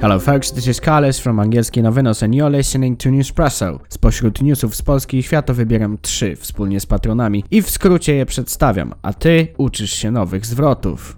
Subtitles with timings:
[0.00, 3.80] Hello folks, this is Carlos from Angielski Nowenos and you're listening to Newspresso.
[3.88, 8.26] Spośród newsów z Polski i świata wybieram trzy wspólnie z patronami i w skrócie je
[8.26, 11.16] przedstawiam, a ty uczysz się nowych zwrotów.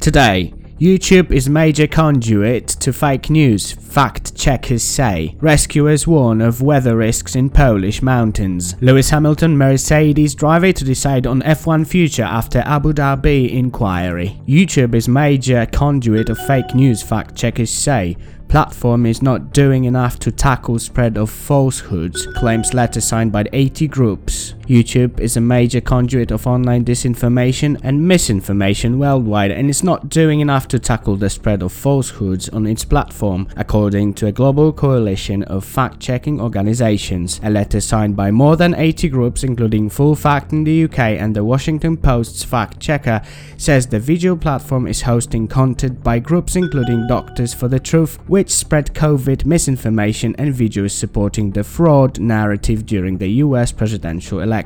[0.00, 5.36] Today, YouTube is major conduit to fake news, fact checkers say.
[5.38, 8.76] Rescuers warn of weather risks in Polish mountains.
[8.80, 14.40] Lewis Hamilton Mercedes driver to decide on F1 future after Abu Dhabi inquiry.
[14.48, 18.16] YouTube is major conduit of fake news, fact checkers say.
[18.48, 23.86] Platform is not doing enough to tackle spread of falsehoods, claims letter signed by 80
[23.86, 24.54] groups.
[24.70, 30.38] YouTube is a major conduit of online disinformation and misinformation worldwide and is not doing
[30.38, 35.42] enough to tackle the spread of falsehoods on its platform, according to a global coalition
[35.42, 37.40] of fact-checking organizations.
[37.42, 41.34] A letter signed by more than 80 groups including Full Fact in the UK and
[41.34, 43.22] the Washington Post's fact checker
[43.56, 48.50] says the video platform is hosting content by groups including Doctors for the Truth, which
[48.50, 54.59] spread COVID misinformation and videos supporting the fraud narrative during the US presidential election.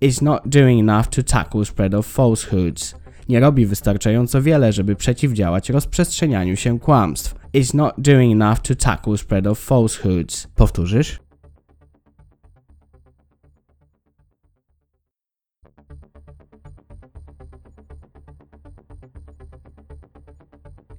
[0.00, 2.94] Is not doing enough to tackle spread of falsehoods.
[3.28, 7.34] Nie robi wystarczająco wiele, żeby przeciwdziałać rozprzestrzenianiu się kłamstw.
[7.52, 10.46] Is not doing enough to tackle spread of falsehoods.
[10.54, 11.20] Powtórzysz?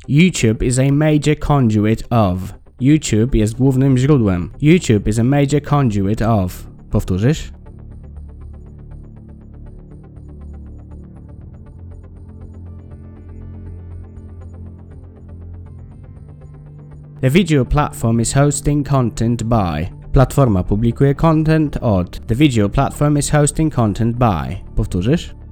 [0.07, 2.53] YouTube is a major conduit of.
[2.79, 4.49] YouTube jest głównym źródłem.
[4.61, 6.72] YouTube is a major conduit of.
[6.93, 7.51] Powtórzysz?
[17.21, 19.89] The video platform is hosting content by.
[20.11, 22.27] Platforma publikuje content od.
[22.27, 24.55] The video platform is hosting content by.
[24.75, 25.42] Powtórzysz?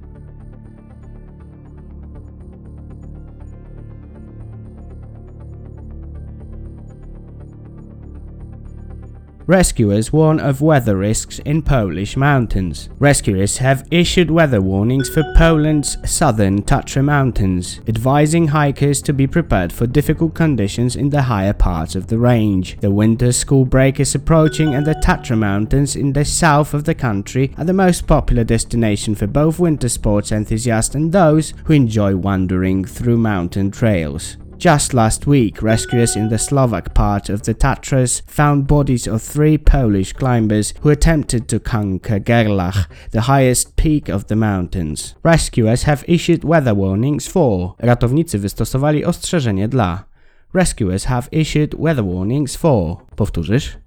[9.46, 12.88] Rescuers warn of weather risks in Polish mountains.
[13.00, 19.72] Rescuers have issued weather warnings for Poland's southern Tatra mountains, advising hikers to be prepared
[19.72, 22.78] for difficult conditions in the higher parts of the range.
[22.80, 26.94] The winter school break is approaching and the Tatra mountains in the south of the
[26.94, 32.14] country are the most popular destination for both winter sports enthusiasts and those who enjoy
[32.14, 34.36] wandering through mountain trails.
[34.62, 39.58] Just last week, rescuers in the Slovak part of the Tatras found bodies of three
[39.58, 45.16] Polish climbers who attempted to conquer Gerlach, the highest peak of the mountains.
[45.24, 47.74] Rescuers have issued weather warnings for.
[47.82, 50.04] Ratownicy wystosowali ostrzeżenie dla.
[50.54, 53.02] Rescuers have issued weather warnings for.
[53.16, 53.81] Powtórzysz?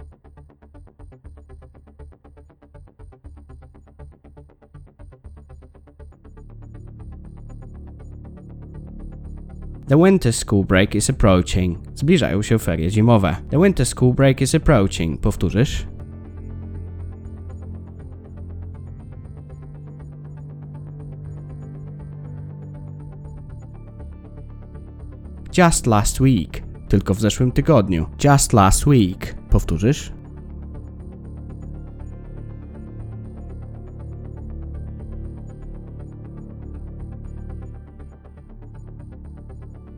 [9.88, 11.78] The winter school break is approaching.
[11.96, 13.36] Zbliżają się ferie zimowe.
[13.50, 15.22] The winter school break is approaching.
[15.22, 15.88] Powtórzysz?
[25.58, 26.64] Just last week.
[26.90, 28.06] Tylko w zeszłym tygodniu.
[28.24, 29.36] Just last week.
[29.50, 30.15] Powtórzysz?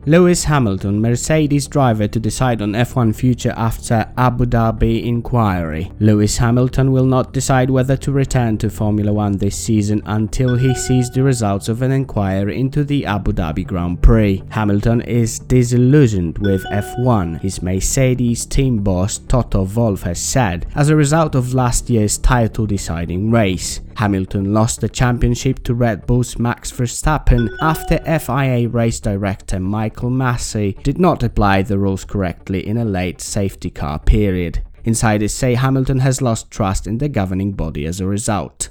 [0.08, 5.92] Lewis Hamilton, Mercedes driver to decide on F1 future after Abu Dhabi inquiry.
[6.00, 10.74] Lewis Hamilton will not decide whether to return to Formula 1 this season until he
[10.74, 14.42] sees the results of an inquiry into the Abu Dhabi Grand Prix.
[14.48, 20.96] Hamilton is disillusioned with F1, his Mercedes team boss Toto Wolff has said, as a
[20.96, 23.82] result of last year's title deciding race.
[23.96, 30.82] Hamilton lost the championship to Red Bull's Max Verstappen after FIA race director Michael Masi
[30.82, 34.62] did not apply the rules correctly in a late safety car period.
[34.84, 38.70] Insiders say Hamilton has lost trust in the governing body as a result.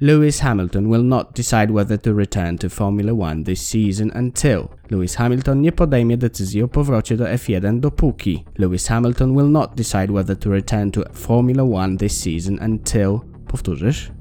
[0.00, 5.16] Lewis Hamilton will not decide whether to return to Formula 1 this season until Lewis
[5.16, 10.36] Hamilton nie podejmie decyzji o powrocie do F1 dopóki Lewis Hamilton will not decide whether
[10.36, 14.17] to return to Formula 1 this season until powtórzysz?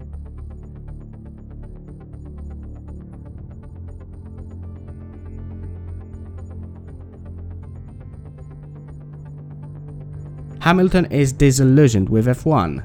[10.67, 12.81] Hamilton is disillusioned with F1.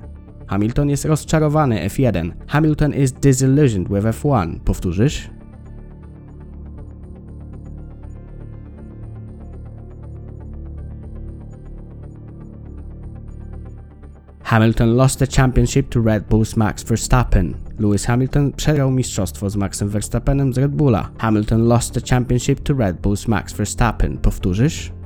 [0.47, 2.33] Hamilton jest rozczarowany F1.
[2.47, 4.61] Hamilton is disillusioned with F1.
[4.61, 5.31] Powtórzysz?
[14.43, 17.55] Hamilton lost the championship to Red Bull's Max Verstappen.
[17.79, 21.11] Lewis Hamilton przegrał mistrzostwo z Maxem Verstappenem z Red Bulla.
[21.19, 24.19] Hamilton lost the championship to Red Bull's Max Verstappen.
[24.19, 25.02] Powtórzysz?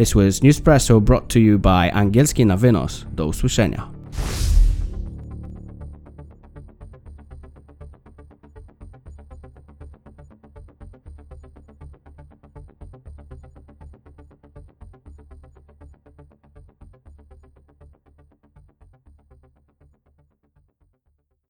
[0.00, 3.04] This was Newspresso brought to you by Angielski na Wynos.
[3.12, 3.88] Do usłyszenia.